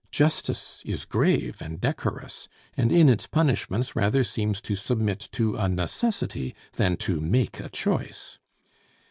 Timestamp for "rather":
3.95-4.23